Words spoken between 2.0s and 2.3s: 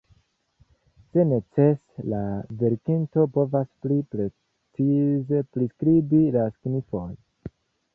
la